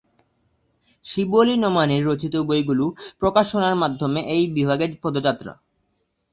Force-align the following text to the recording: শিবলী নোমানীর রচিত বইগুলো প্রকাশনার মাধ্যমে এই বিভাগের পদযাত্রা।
শিবলী 1.05 1.55
নোমানীর 1.57 2.03
রচিত 2.05 2.35
বইগুলো 2.49 2.85
প্রকাশনার 3.19 3.75
মাধ্যমে 3.75 4.19
এই 4.35 4.43
বিভাগের 4.55 4.91
পদযাত্রা। 5.03 5.53